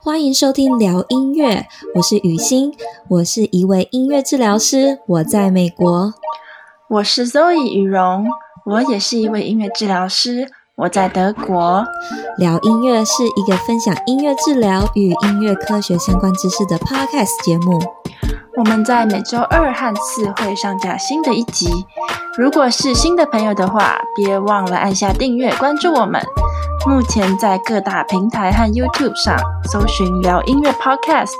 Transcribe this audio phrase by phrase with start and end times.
[0.00, 2.72] 欢迎收听聊音乐，我是雨欣，
[3.08, 6.14] 我是一位音乐治疗师，我在美国。
[6.88, 8.26] 我是 Zoe 雨荣，
[8.64, 11.84] 我也是一位音乐治疗师，我在德国。
[12.38, 17.97] 聊音乐是一个分享音乐治疗与音乐科学相关知识的 Podcast 节目。
[18.58, 21.70] 我们在每周二和四会上架新的一集。
[22.36, 26.20] 如果是新的朋友的话，别忘了按下订阅，关注我们。
[26.84, 29.38] 目前在各大平台和 YouTube 上
[29.70, 31.30] 搜寻“聊音乐 Podcast”，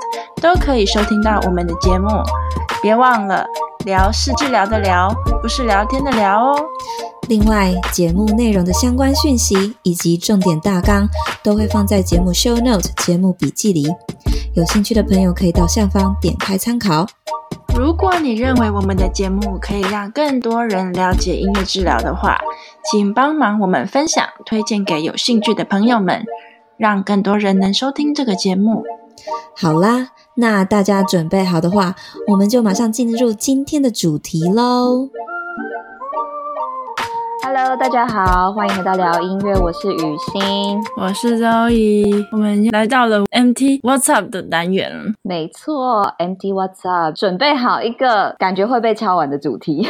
[0.41, 2.07] 都可以收听到我们的节目。
[2.81, 3.45] 别忘了，
[3.83, 6.55] 聊是治疗的疗，不是聊天的聊哦。
[7.27, 11.07] 另外，节目内容的相关讯息以及重点大纲
[11.43, 13.93] 都会放在节目 Show Note 节目笔记里，
[14.59, 17.07] 有兴趣的朋友可以到下方点开参考。
[17.77, 22.37] 如果你认为我们的节目可以让更多人了解音乐治疗的话，
[22.91, 26.25] 请帮忙我们分享、推荐给有兴趣的朋友们，
[26.77, 28.83] 让更多人能收听这个节目。
[29.55, 31.95] 好啦，那大家准备好的话，
[32.27, 35.07] 我们就马上进入今天的主题喽。
[37.51, 45.15] Hello，大家好，欢迎回到聊音乐，我是雨欣，我是 Zoe，我们来到了 MT What's Up 的单元。
[45.23, 49.81] 没错，MT What's Up，准备好一个感觉会被敲完的主题。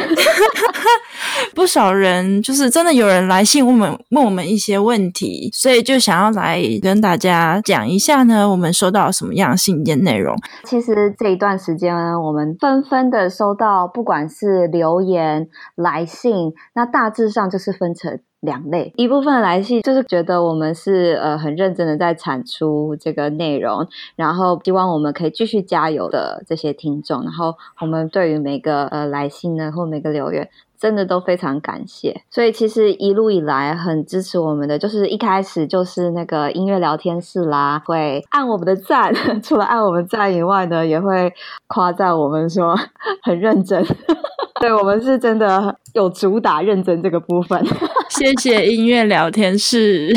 [1.54, 10.34] 不少人就是真的有人来信问我们，问我们一些问题，所以就想要来跟大家讲一下呢，我们收到什么样信件内容。
[10.64, 17.50] 其实这一段时间呢，我们纷纷的收到，不管是留言、来信，那大致上。
[17.50, 30.48] 就是分成两类，一部分来信就是觉得我们是呃很认真的在产出这个内容，然后希望我们可以继续加油的这些听众，然后我们对于每个呃来信呢或每个留言，
[30.80, 32.22] 真的都非常感谢。
[32.30, 41.30] 所以其实一路以来很支持我们的，就是一开始就是那个音乐聊天室啦，会按我们的赞， 除了按我们赞以外呢，也会
[41.66, 42.74] 夸赞我们说
[43.22, 43.84] 很认真。
[44.58, 47.62] 对，我们是真的有主打认真这个部分，
[48.08, 50.12] 谢谢音乐聊天室。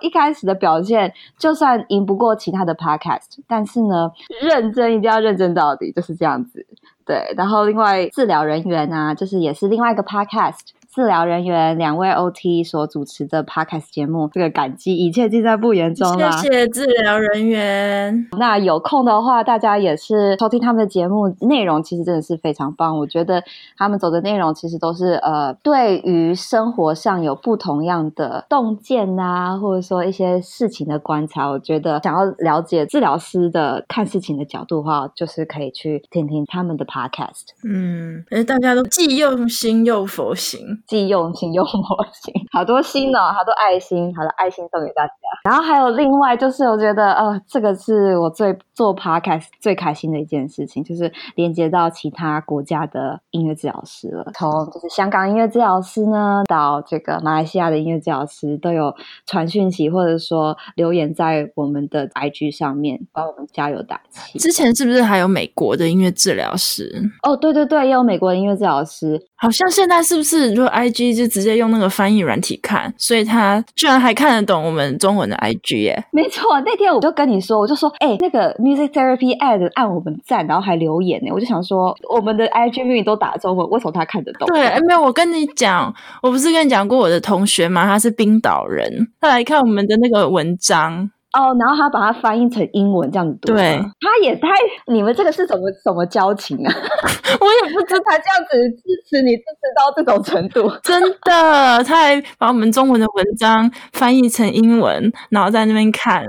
[0.00, 4.10] 一开始的表现就算赢不过其他的 podcast，但是呢，
[4.42, 6.66] 认真一定要认真到底，就是这样子。
[7.06, 10.60] 对，然后另外治疗人员啊，就是也是另外一个 podcast。
[10.94, 16.30] 治疗人员两位 OT 所主持的 Podcast 节目，这个感激一切尽在不言中啦。
[16.36, 18.28] 谢谢治疗人员。
[18.38, 22.96] 那有空的话，大家也是收听他们的节目，内容其实真的是非常棒。
[22.96, 23.42] 我觉得
[23.76, 31.48] 他们走的内容其实都是呃，对于生活上有不同样的洞见啊，或者说一些事情的观察。
[31.48, 37.48] 我觉得想要了解治疗师的看事情的角度的话，就是可以去听听他们的 Podcast。
[37.64, 40.60] 嗯，而大家都既用心又佛心。
[40.86, 45.12] 既用心又魔性，好多心哦，好多爱心，好的爱心送给大家。
[45.44, 54.24] 然后还有另外就是，我觉得呃，这个是我最做 podcast 最开心的一件事情，就是连接到其他国家的音乐治疗师了。
[54.34, 58.94] 从就是香港音乐治疗师呢，到这个马来西亚的音乐治疗师，都有
[59.26, 64.38] 传讯息或者说留言在我们的 IG 上面帮我们加油打气。
[64.38, 66.90] 之前是不是还有美国的音乐治疗师？
[67.22, 69.20] 哦，对对对，也有美国的音乐治疗师。
[69.36, 76.04] 好像现在是不是就 IG 就直接用那个翻译软体看，所以他居然还看得懂我们中文的 IG 耶？
[76.10, 84.46] 没错，那天我就跟你说，我就说，哎、欸，那个 Music Therapy Ad 按我们赞，然后还留言呢，我就想说，我们的 IG 明明都打中文，为什么他看得懂？
[84.48, 87.84] 对，没有，我跟你讲，我不是跟你讲过我的同学吗？
[87.84, 91.10] 他是冰岛人，他来看我们的那个文章。
[91.34, 93.52] 哦，然后他把它翻译成英文这样子读。
[93.52, 94.48] 对，他也太，
[94.86, 96.72] 你们这个是什么什么交情啊？
[97.40, 106.24] 我也不知他这样子支持你支持到这种程度，真的，他还把我们中文的文章翻译成英文，然后在那边看。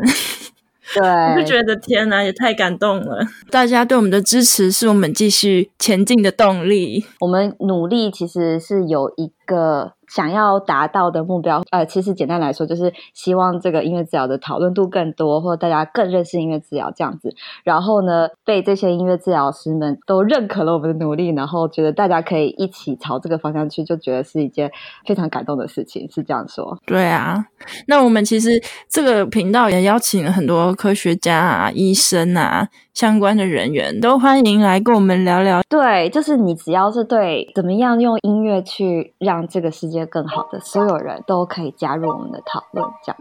[0.93, 3.25] 对，我就觉得天哪，也太感动了！
[3.49, 7.03] 大家对我们的支持是我们继续前进的动力。
[7.21, 9.93] 我们努力其实是有一个。
[10.15, 17.35] 想要达到的目标，呃，其实简单来说，就是希望这个音乐治疗的讨论度更多，或者大家更认识音乐治疗这样子。
[17.65, 24.71] 然后呢，被这些音乐治疗师们都认可了我们的努力，然后觉得大家可以一起朝这个方向去，就觉得是一件
[25.05, 26.79] 非常感动的事情，是这样说。
[26.85, 27.47] 对啊，
[27.87, 28.51] 那我们其实
[28.87, 32.69] 这个频道也邀请了很多科学家啊、医生啊。
[32.95, 35.61] 相关的人员都欢迎来跟我们聊聊。
[35.67, 42.87] 对，就是你只要是对怎么样用音乐去让这个世界更好的，所有人都可以加入我们的讨论。
[43.03, 43.17] 这样。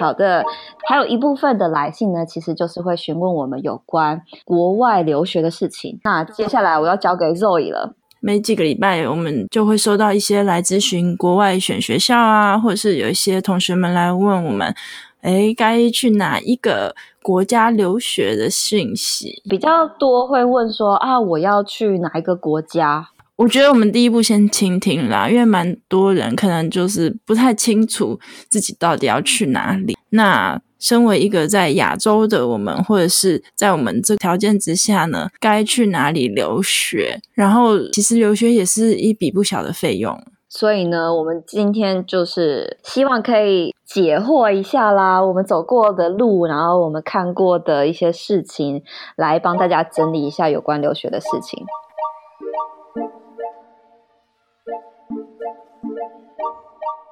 [0.00, 0.44] 好的，
[0.88, 6.00] 还有一部分的来信呢，其实就是会询问我们有关国外留学的事情。
[6.02, 7.94] 那接下来我要交给 Zoe 了。
[8.20, 14.74] 每几个礼拜我们就会收到一些来咨询国外选学校啊，或者是有一些同学们来问我们，
[15.22, 23.08] 诶，该去哪一个国家留学的讯息比较多，会问说啊，我要去哪一个国家？
[23.36, 28.18] 我觉得我们第一步先倾听啦，因为蛮多人可能就是不太清楚
[28.48, 29.96] 自己到底要去哪里。
[30.10, 37.20] 那身为一个在亚洲的我们，或者是在我们这条件之下呢，该去哪里留学？
[37.34, 40.20] 然后其实留学也是一笔不小的费用。
[40.50, 48.82] 所以呢，我们今天就是希望可以解惑一下啦，我们走过的路，然后我们看过的一些事情，
[49.14, 51.64] 来帮大家整理一下有关留学的事情。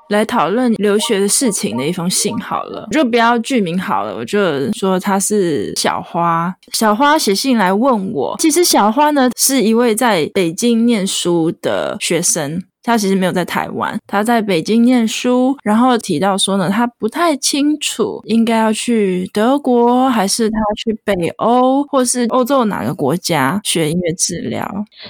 [0.09, 6.55] 来讨论留学的事情的一封信好了，就不要具名好了，我就说他是小花。
[6.73, 12.63] 小花写信来问我，其实小花呢是一位在北京念书的学生。
[12.87, 24.65] 他其实没有在台湾，他在北京念书，然后提到说呢，他不太清楚应该要去德国，还是他去北欧，或是欧洲哪个国家学音乐治疗。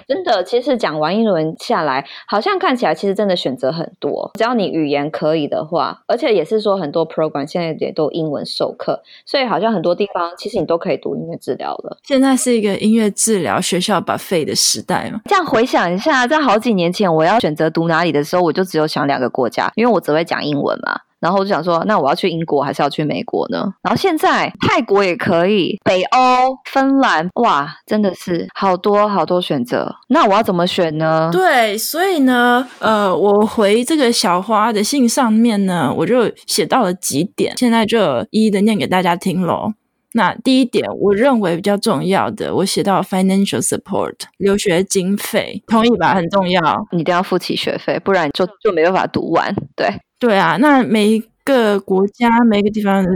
[0.09, 11.99] 真的，其实讲完一轮下来，好像看起来其实真的选择很多，只要你语言可以的话，而且也是说很多 program 现在也都英文授课，所以好像很多地方其实你都可以读音乐治疗了。
[12.05, 15.21] 现在是一个音乐治疗学校 buffet 的时代嘛。
[15.27, 17.66] 这样回想一下，在好几年前，我要选择。
[17.71, 21.01] 读哪里的时候，我就只有想两个国家，因为我只会讲英文嘛。
[21.19, 23.73] 然后我就想说，那我要去英国还是要去美国呢？
[23.83, 26.19] 然后现在泰国也可以，北欧、
[26.67, 29.93] 芬兰，哇，真的是好多好多选择。
[30.09, 31.31] 那我要怎么选呢？
[31.33, 37.99] 对，所以呢，呃，我回这个小花的信上面呢，我就写到了几点，现在就
[38.31, 39.73] 一一的念给大家听喽。
[40.17, 46.15] 那第一点，我认为比较重要的，我写到 financial support 留学经费，同意吧？
[46.15, 49.55] 很重要，你一定要付起学费，不然就就没办法读完。
[49.77, 49.87] 对
[50.19, 53.11] 对啊，那每一个国家每一个地方的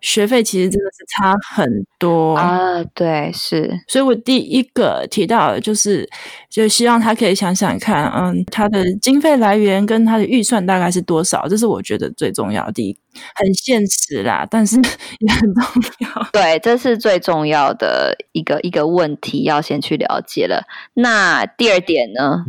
[0.00, 1.68] 学费其实真的是差很
[1.98, 2.82] 多啊。
[2.94, 6.08] 对，是，所以我第一个提到的就是，
[6.48, 12.96] 就希望他可以想想看，嗯，他的经费来源跟他的预算大概是多少，这是我觉得最重要的。
[13.34, 14.76] 很现实啦，但是
[15.18, 15.64] 也很重
[15.98, 16.28] 要。
[16.32, 20.62] 对，这是最重要的一个一个问题，要先去了解了。
[20.94, 22.44] 那第二点呢？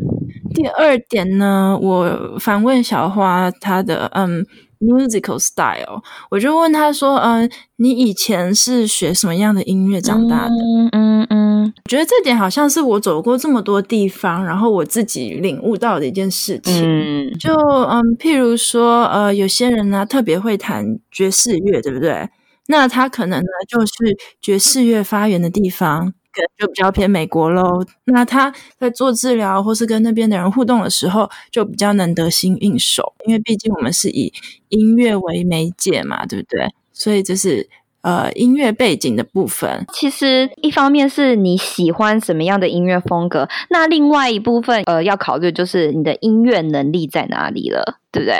[0.54, 4.45] 第二点呢，我反问小花她的嗯
[4.81, 10.56] musical style，我就问他说，嗯，你以前是学什么样的音乐长大的？
[10.56, 16.81] 嗯嗯嗯，我觉得这点好像是我走过这么多地方，然后我自己领悟到的一件事情。
[16.83, 22.28] 嗯，就嗯，譬如说，呃，有些人呢特别会弹爵士乐，对不对？
[22.68, 26.13] 那他可能呢就是爵士乐发源的地方。
[26.33, 27.83] 可能就比较偏美国喽。
[28.06, 34.31] 那他在做治疗或是跟那边的人互动的时候，就比较能得心应手，因为毕竟我们是以
[34.69, 36.68] 音乐为媒介嘛，对不对？
[36.94, 37.68] 所以这是
[38.01, 39.86] 呃音乐背景的部分。
[39.92, 48.38] 其实一方面是你喜欢什么样的音乐风格，那另外一部分呃要考虑就是你的音乐能力在哪里了，对不对？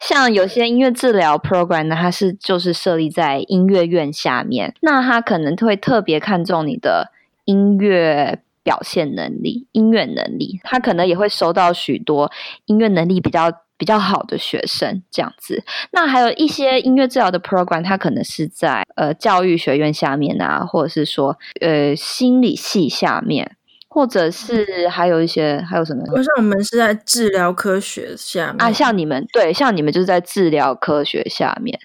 [0.00, 7.11] 像有些音乐治疗 program 呢，它是就是设立在音乐院下面，那他可能会特别看重你的。
[7.44, 12.30] 音乐表现能力、音乐能力，他可能也会收到许多
[12.66, 15.64] 音乐能力比较比较好的学生这样子。
[15.90, 23.56] 那还有一些音乐治疗的 program，它可能是在呃教育学院下面啊，或者是说呃心理系下面，
[23.88, 26.04] 或者是还有一些还有什么？
[26.08, 31.76] 好像我们是在治疗科学下面啊，像你们对，像你们就是在治疗科学下面。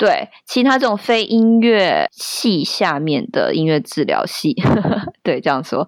[0.00, 4.56] 对，其他这种非音乐系下面的音乐治疗系，
[5.22, 5.86] 对，这样说，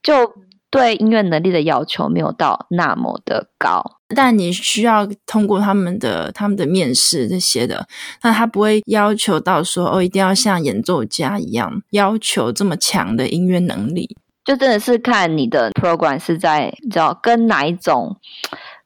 [0.00, 0.32] 就
[0.70, 3.82] 对音乐能力的要求没有到那么的高，
[4.14, 7.88] 但你需要通过他们的他们的面试这些的，
[8.22, 18.16] 那他不会要求到说哦，一定要像演奏家一样要求这么强的音乐能力，就真的是看你的 program 是在你知道跟哪一种。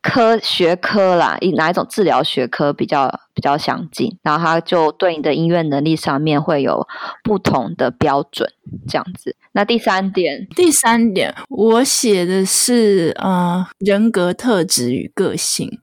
[0.04, 6.86] 科学科啦，以哪一种治疗学科比较比较相近，然后他就对你的音乐能力上面会有
[7.22, 8.52] 不同的标准，
[8.86, 9.34] 这样子。
[9.52, 15.80] 那第三点，第三点，我写的是呃人格特质与个性。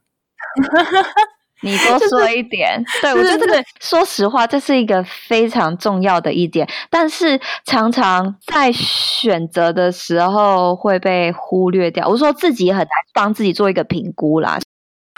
[1.62, 12.08] 你多说一点，对，我觉得这个，说实话，这是一个非常重要的一点，但是常常在选择的时候会被忽略掉。
[12.08, 14.58] 我说自己很难帮自己做一个评估啦。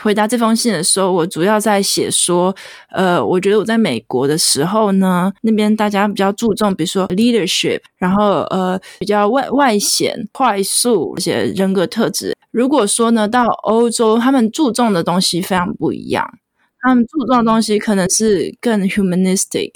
[0.03, 2.53] 回答这封信的时候，我主要在写说，
[2.91, 12.34] 呃，我觉得我在美国的时候呢，那边大家比较注重，比如说 leadership，然后呃，比较外外显、快速，而且人格特质。
[12.55, 16.25] 如果说呢，到欧洲，他们注重的东西非常不一样，
[16.79, 19.71] 他们注重的东西可能是更 humanistic，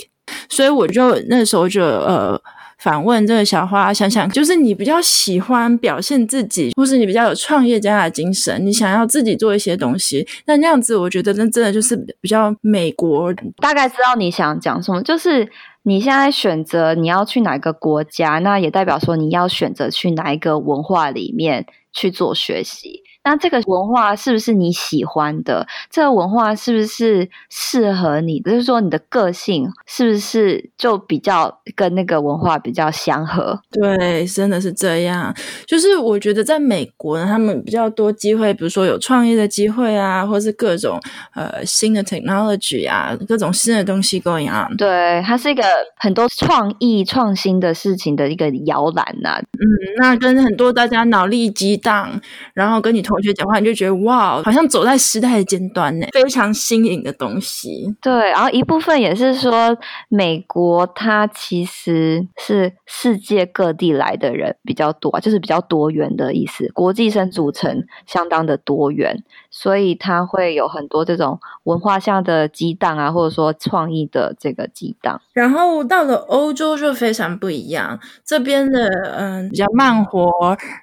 [0.47, 2.41] 所以我就那时候就呃。
[2.81, 13.33] 反问这个小花，想想就是你比较喜欢表现自己，或是你比较有创业家的精神，你想要自己做一些东西，那那样子我觉得那真的就是比较美国。
[13.57, 15.45] 大概知道你想讲什么，就是
[15.83, 21.65] 你现在选择你要去哪个国家，那也代表说你要选择去哪一个文化里面
[21.99, 23.03] 去做学习。
[23.29, 25.67] 那这个文化是不是你喜欢的？
[25.91, 28.39] 这个文化是不是适合你？
[28.39, 33.61] 就是说你的个性是不是就比较跟那个文化比较相合？
[33.69, 35.31] 对，真的是这样。
[35.67, 40.99] 就是我觉得在美国呢，他们比较多机会，比如说有创业的机会啊，或是各种
[41.35, 44.75] 呃新的 technology 啊，各种新的东西 going on。
[44.75, 45.63] 对，它是一个
[45.97, 49.39] 很多创意创新的事情的一个摇篮呐、啊。
[49.39, 49.61] 嗯，
[49.99, 52.19] 那跟很多大家脑力激荡，
[52.55, 57.93] 然后跟你同学讲话，你就觉得哇，好像走在时代的尖端呢，非常新颖的东西。
[58.01, 75.19] 对，然后一部分也是说，美国它其实是世界各地来的人比较多，就是比较多元的意思，国际生组成相当的多元，所以它会有很多这种文化上的激荡啊，或者说创意的这个激荡。
[75.33, 78.87] 然后到了欧洲就非常不一样，这边的
[79.17, 80.29] 嗯比较慢活，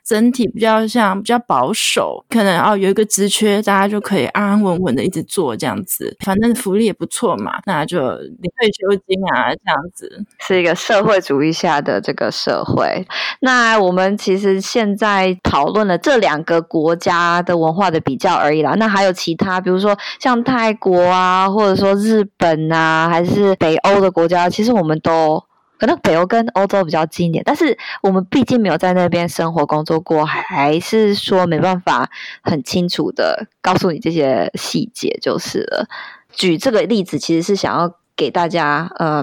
[0.05, 13.07] 整体比较像比较保守，可能哦有一个职缺，大家就可以安安稳稳的一直做这样子，反正福利也不错嘛，那就领退休金啊这样子，是一个社会主义下的这个社会。
[13.41, 25.43] 那我们其实现在讨论了这两个国家的文化的比较而那还有其他，比如说像泰国啊，或者说日本啊，还是北欧的国家，其实我们都。
[25.79, 32.09] 可能北欧跟欧洲比较近一点，但是我们毕竟没有在那边生活工作过，还是说没办法
[32.43, 35.87] 很清楚的告诉你这些细节就是了。
[36.33, 39.23] 举这个例子，其实是想要给大家呃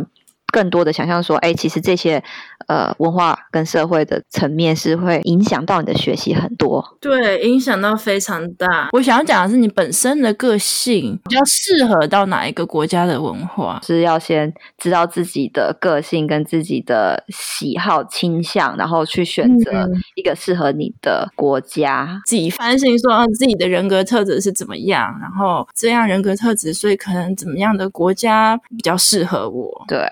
[0.54, 2.24] 更多的想象，说，哎，其实这些。
[2.68, 8.88] 呃，文化跟社会的层面是会影响到你的学习很多，对，影响到非常大。
[8.94, 30.08] 我想要讲的是，你本身的个性比较适合到哪一个国家的文化，是要先知道自己的个性跟自己的喜好倾向，然后去选择一个适合你的国家，嗯、自己反省说自己的人格特质是怎么样，然后这样人格特质，所以可能怎么样的国家比较适合我，对。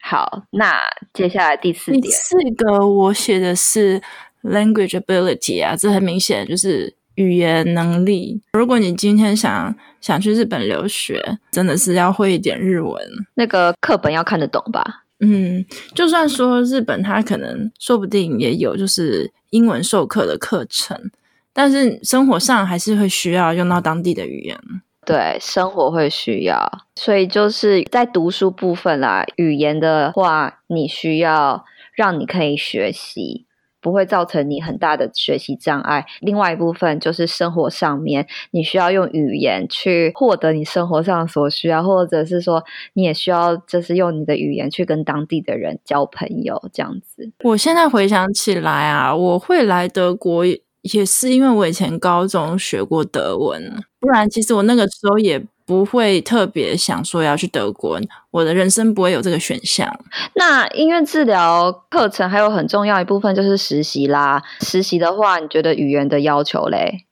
[0.00, 0.74] 好，那
[1.12, 4.00] 接下来第四点，第四个我写的是
[4.42, 8.42] language ability 啊，这很明显就是语言能力。
[8.52, 13.02] 如果你今天想想去日本留学，真的是要会一点日文，
[13.34, 15.04] 那个课本要看得懂吧？
[15.20, 15.64] 嗯，
[15.94, 21.10] 就算说日本，它可能说不定也有就是英文授课的课程，
[21.54, 24.58] 但是生活上还是会需要用到当地的语言。
[25.04, 33.46] 对，生活会需要，所以就是在读书部分啦，语言的话，你需要让你可以学习，
[33.80, 36.06] 不会造成你很大的学习障碍。
[36.20, 47.30] 另外一部分就是生活上面，你需要用语言去获得你生活上所需要，或者是说你也需要就是用你的语言去跟当地的人交朋友，这样子。
[47.44, 50.44] 我现在回想起来啊，我会来德国。
[50.92, 57.98] 也是因为我以前高中学过德文，不然其实我那个时候也不会特别想说要去德国，
[58.30, 59.88] 我的人生不会有这个选项。
[60.34, 64.42] 那音乐治疗课程还有很重要一部分就是实习啦。
[64.60, 67.06] 实习的话，你觉得语言的要求嘞？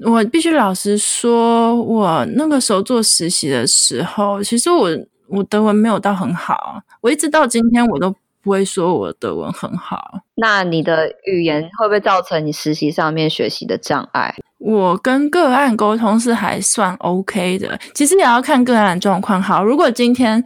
[0.00, 4.90] 我必须老实说，我那个时候做实习的时候，其实我
[5.28, 8.14] 我德文没有到很好，我一直到今天我都。
[8.44, 14.34] 不会说我德文很好，那你的语言会不会造成你实习上面学习的障碍？
[14.58, 19.42] 我跟个案沟通是还算 OK 的，其实也要看个案状况。
[19.42, 20.42] 好，如果今天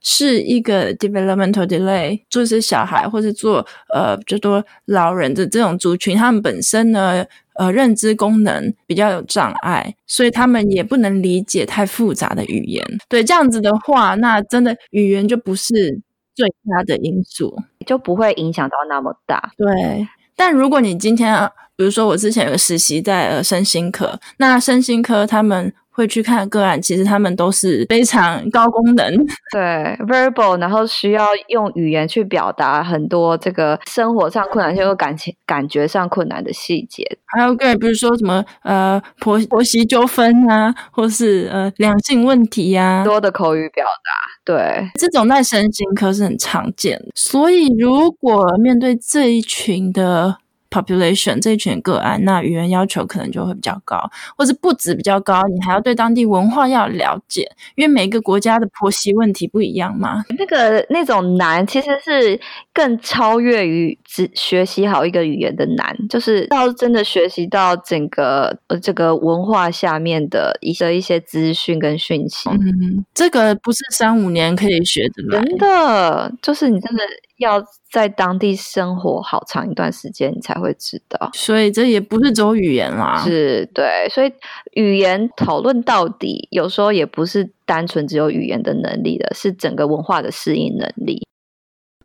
[0.00, 12.84] 是一个 developmental delay，就是小孩或是做呃比较多老人的这种族群，他们本身呢呃认知功能比较有障碍，所以他们也不能理解太复杂的语言。
[13.08, 16.00] 对，这样子的话，那真的语言就不是。
[16.34, 17.56] 最大的因素
[17.86, 19.52] 就不会影响到那么大。
[19.56, 29.14] 对，但如果你今天，比如说我之前有个实习在呃身心科，那身心科他们会去看个案，其实他们都是非常高功能，
[29.52, 29.60] 对
[30.06, 37.04] ，verbal，然后需要用语言去表达很多这个生活上困难，或感情感觉上困难的细节。
[37.26, 47.06] 还有个人，比如说什么呃婆婆媳纠纷啊，或是呃两性问题呀、啊，多的口语表达，对，这种在身心科是很常见的。
[47.14, 50.38] 所以如果面对这一群的。
[50.70, 53.98] Population 这一群个案，那语言要求可能就会比较高，
[54.36, 60.24] 或是不止比较高，你还要对当地文化要了解，因为每一个国家的婆媳问题不一样嘛。
[60.38, 62.40] 那个那种难，其实是
[62.72, 72.48] 更超越于只学习好一个语言的难，就是到真的学习到整个呃这个文化下面的一些一些资讯跟讯息。
[72.50, 77.02] 嗯，这个不是三五年可以学的，真的就是你真的。
[77.40, 81.30] 要在当地生活好长一段时间，你才会知道。
[81.34, 84.08] 所以这也不是走语言啦，是对。
[84.10, 84.32] 所以
[84.74, 91.26] 语言讨论到底，有时候也不是单纯只有语言的能力的，是整个文化的适应能力。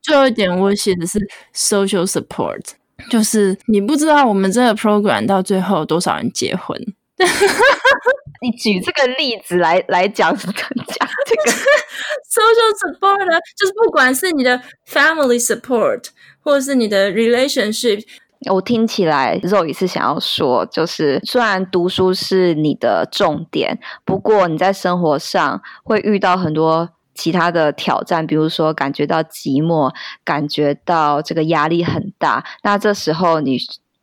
[0.02, 1.20] 最后一点，我写的是
[1.54, 2.62] social support，
[3.10, 6.80] 就是你不知道我们这个 program 到最后多少人结婚。
[8.42, 11.52] 你举这个例子来来讲讲这个
[12.28, 16.08] social support 呢，就是不管是你的 family support
[16.42, 18.04] 或者是你的 relationship，
[18.52, 29.90] 我听起来 Zoe 是想要说，就是虽然读书是你的重点，不过你在生活上会遇到很多其他的挑战，比如说感觉到寂寞，
[30.26, 33.58] 感觉到这个压力很大，那这时候你。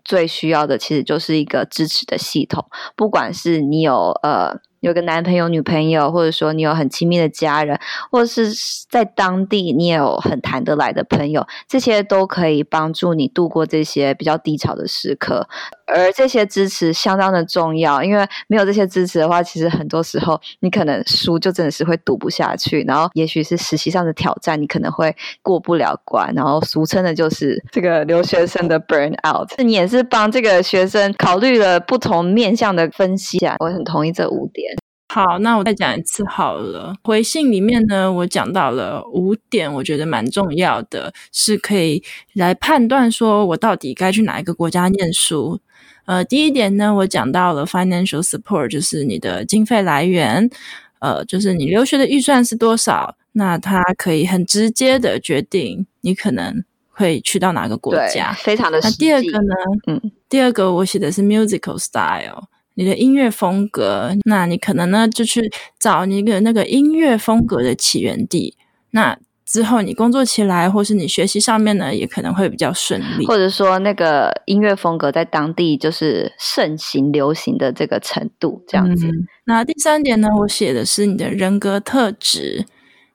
[0.04, 2.66] 最需要的其实就是一个支持的系统，
[2.96, 4.60] 不管是你有呃。
[4.82, 7.78] 有个男朋友、女朋友，或者说你有很亲密的家人，
[8.10, 8.52] 或者是
[8.90, 15.48] 在当地你也有很谈得来的朋友，这些都可以帮助你度过这些比较低潮的时刻。
[15.86, 29.48] 而这些支持相当的重要，因为没有这些支持的话，其实很多时候你可能书就真的是会读不下去，然后也许是实习上的挑战，你可能会过不了关，然后俗称的就是这个留学生的 burn out。
[29.58, 34.74] 你也是帮这个学生考虑了不同面向的分析啊，我很同意这五点。
[35.12, 36.94] 好，那我再讲一次好了。
[37.04, 45.60] 回信里面呢，我讲到了五点，我觉得蛮重要的，是可以来判断说我到底该去哪一个国家念书。
[46.04, 50.50] 呃，第一点呢，我讲到了 financial support，就是你的经费来源，
[50.98, 58.88] 呃，就是你留学的预算是多少，那它可以很直接的决定你可能会去到哪个国家，非常的实。
[58.88, 59.54] 那第二个呢，
[59.86, 62.48] 嗯，第二个我写的是 musical style。
[62.74, 68.56] 你的音乐风格，那你可能呢就去找一个那个音乐风格的起源地。
[68.92, 73.26] 那之后你工作起来，或是你学习上面呢，也可能会比较顺利。
[73.26, 79.06] 或者说，那个音乐风格在当地就是盛行流行的这个程度，这样子。
[79.06, 82.64] 嗯，那第三点呢，我写的是你的人格特质。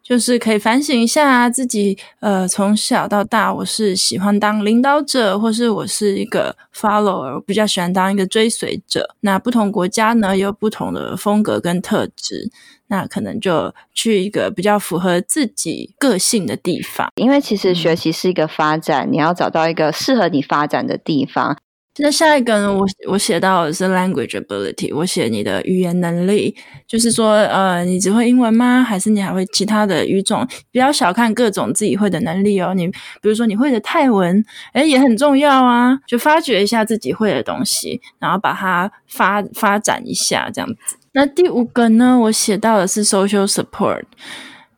[0.07, 9.15] 就是可以反省一下自己，呃，从小到大，我是喜欢当领导者，或是我是一个 follower，我比较喜欢当一个追随者。
[9.19, 12.49] 那不同国家呢，有不同的风格跟特质，
[12.87, 17.11] 那可能就去一个比较符合自己个性的地方。
[17.17, 21.57] 因为其实学习是一个发展，嗯，你要找到一个适合你发展的地方。
[21.99, 22.73] 那下一个呢？
[22.73, 26.55] 我我写到的是 language ability，我写你的语言能力，
[26.87, 28.83] 就是说，呃，你只会英文吗？
[28.83, 30.47] 还是你还会其他的语种？
[30.71, 32.73] 不要小看各种自己会的能力哦。
[32.73, 35.97] 你比如说你会的泰文，诶，也很重要啊。
[36.07, 40.97] 就发掘一下自己会的东西，然后把它发发展一下，这样子。
[41.13, 42.19] 那第五个呢？
[42.19, 44.03] 我写到的是 social support。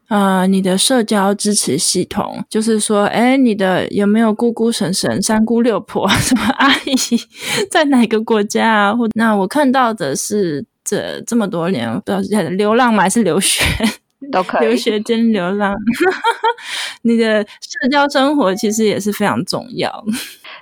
[0.10, 6.98] 呃，你的社交支持系统，就是说，诶，你的有没有姑姑、婶婶、三姑六婆、 什么阿姨，
[7.70, 8.96] 在哪个国家啊？
[8.96, 13.04] 或那我看到的是这这么多年，不知道是流浪吗？
[13.04, 13.64] 还是留学？
[14.32, 15.74] 都可以，留学兼流浪。
[17.04, 20.04] 你的社交生活其实也是非常重要。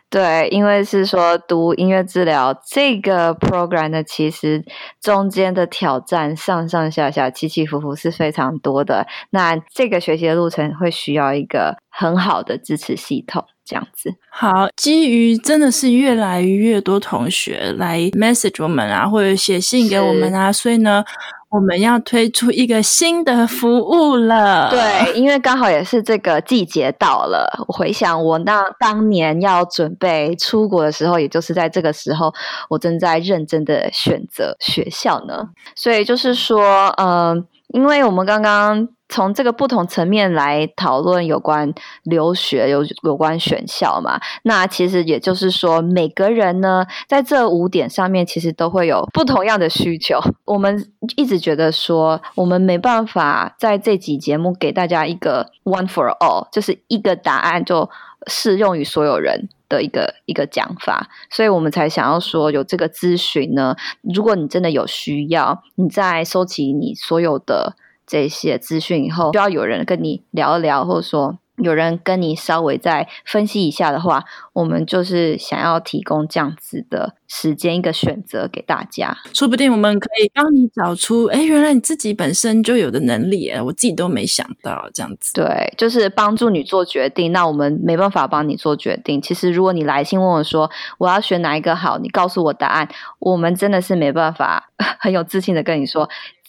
[0.09, 4.63] 对，因为是说读音乐治疗这个 program 呢，其实
[5.01, 9.05] 中间的挑战上上下下、起起伏伏是非常多的。
[9.31, 14.15] 那这个学习的路程会需要一个很好的支持系统，这样子。
[14.31, 21.03] 好，基于真的是越来越多同学来 message 我们啊，或者写信给我们啊，所以呢。
[21.49, 24.69] 我们要推出一个新的服务了。
[24.69, 27.65] 对，因为刚好也是这个季节到了。
[27.67, 32.33] 我回想我那当年要准备出国的时候，也就是在这个时候，
[32.69, 35.49] 我正在认真的选择学校呢。
[35.73, 44.19] 所以就是说，嗯、因为我们刚刚从这个不同层面来讨论有关留学、有有关选校嘛。
[44.43, 50.19] 那其实也就是说，每个人呢，在这五点上面，其实都会有不同样的需求。
[50.45, 57.89] 我们一直觉得说，我们没办法在这集节目给大家一个 one for all，就是一个答案就
[58.27, 63.75] 适用于所有人的一个一个讲法，所以我们才想要说有这个咨询呢。
[64.01, 67.77] 如果你真的有需要，你在收集你所有的。
[68.07, 79.17] 这些资讯以后，需要有人跟你聊一聊，或者说有人跟你稍微再分析一下的话，我们就是想要提供这样子的时间一个选择给大家。
[79.33, 85.33] 说不定我们可以帮你找出，哎，原来你自己本身就有的能力，我自己都没想到这样子。
[85.33, 87.31] 对，就是帮助你做决定。
[87.31, 89.19] 那我们没办法帮你做决定。
[89.19, 94.69] 其实，如果你来信问我说我要选哪一个好，你告诉我答案，我们真的是没办法
[95.01, 96.07] 很有自信的跟你说。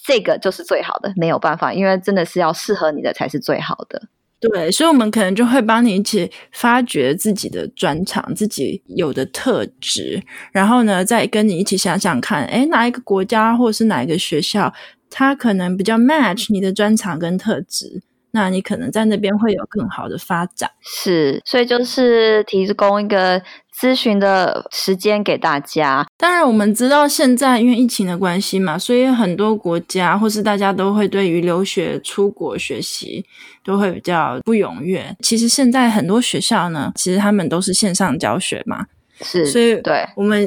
[0.08, 4.08] 这个就是最好的，没有办法，因为真的是要适合你的才是最好的。
[4.40, 14.72] 对，所以，我们可能就会帮你一起发掘自己的专长，自己有的特质，然后呢，再跟你一起想想看，哎，哪一个国家或是哪一个学校，
[15.10, 18.00] 它可能比较 match 你的专长跟特质。
[18.32, 23.40] 那你可能在那边会有更好的发展，是，所以就是提供一个
[23.74, 26.06] 咨询的时间给大家。
[26.16, 33.24] 当然，我们知道现在因为疫情的关系嘛，所以很多国家或是大家都会对于留学出国学习
[33.64, 35.16] 都会比较不踊跃。
[35.20, 38.86] 其实现在很多学校呢，其实他们都是线上教学嘛。
[39.20, 40.40] 是，所以对，我们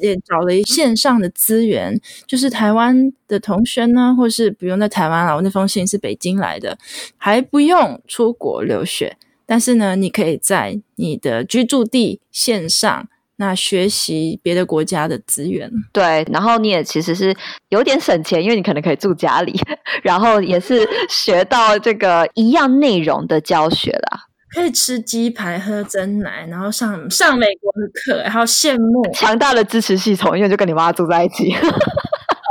[0.00, 5.34] 也也找了一线上的资源，就是台湾的同学呢，或是不用在台湾了。
[5.34, 6.76] 我那封信是北京来的，
[7.16, 15.70] 还不用出国留学，但是呢，你可以在你的居住地线上那学习别的国家的资源。
[15.90, 17.34] 对，然后你也其实是
[17.70, 19.58] 有点省钱，因为你可能可以住家里，
[20.04, 24.26] 然后也是学到这个一样内容的教学啦。
[24.54, 31.54] 可以吃鸡排、喝珍奶，然后上上美国的课，还有羡慕强大的支持系统，因为就跟你妈住在一起。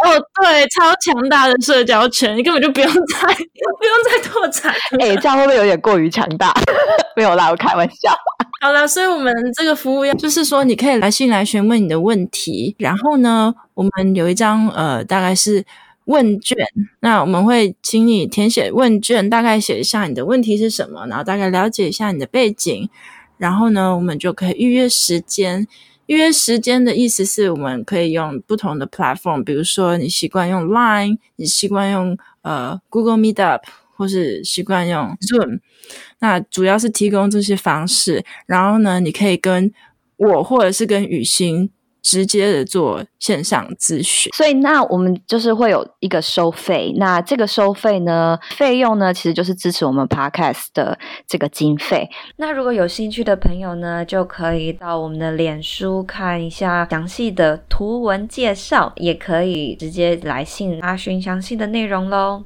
[0.03, 0.09] 哦，
[0.41, 4.73] 对，超强大的社交圈，你根本就不用再 不用再拓展。
[4.99, 6.51] 哎、欸，这样会不会有点过于强大？
[7.15, 8.11] 没有啦，我开玩笑。
[8.61, 15.63] 好了，所以我们这个服务要就是说，你可以来信来询问你的问题，然后呢，我们有一张呃，大概是。
[16.05, 16.57] 问卷，
[16.99, 22.89] 那我们会请你填写问卷，大概写一下你的问题是什么，然后大概了解一下你的背景，
[23.37, 25.67] 然后呢，我们就可以预约时间。
[26.07, 33.61] 预约时间的意思是我们可以用不同的 platform，比如说你习惯用 Line，你习惯用呃 Google Meetup，
[33.95, 35.59] 或是习惯用 Zoom，
[36.19, 38.25] 那主要是提供这些方式。
[38.45, 39.71] 然后呢，你可以跟
[40.17, 41.69] 我或者是跟雨欣。
[42.01, 46.93] 直接的做线上咨询，所以那我们就是会有一个收费。
[46.97, 52.09] 那这个收费呢，费用呢，其实就是支持我们 Podcast 的这个经费。
[52.37, 62.43] 那如果有兴趣的朋友呢，就可以到我们的脸书看一下详细的图文介绍，也可以直接来信查询详细的内容喽。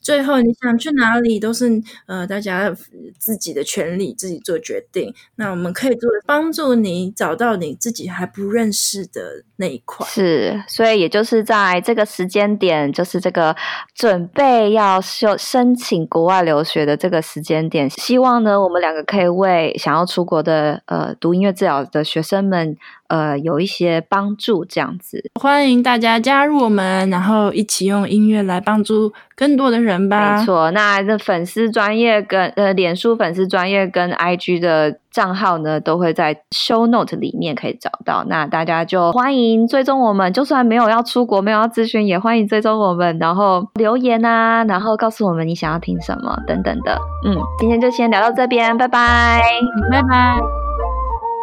[0.00, 2.74] 最后，你想去哪里都是呃，大家
[3.18, 5.12] 自己的权利，自己做决定。
[5.34, 10.06] 那我们可以做帮助你找到你自己还不认识的那一块。
[10.06, 13.54] 是，所以也就是在这个时间点，就是这个
[13.94, 22.76] 准备要申申请国外留学的这个时间点，希望呢，我们两个可以为想要出国的呃读音乐治疗的学生们。
[23.08, 30.38] 呃，有一些帮助这样子，欢迎大家加入我们，然后一起用音乐来帮助更多的人吧。
[30.38, 38.24] 没错，那这粉丝专业跟呃，脸书粉丝专业跟 IG 的账号呢，都会在 Show Note 里面可以找到。
[38.28, 46.98] 那大家就欢迎追踪我们，就算没有要出国，没有要咨询，也欢迎追踪我们，然后留言啊，然后告诉我们你想要听什么等等的。
[47.24, 49.42] 嗯，今天就先聊到这边，拜拜，
[49.90, 50.65] 拜拜。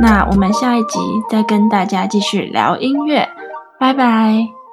[0.00, 0.98] 那我们下一集
[1.30, 3.28] 再跟大家继续聊音乐，
[3.78, 4.63] 拜拜。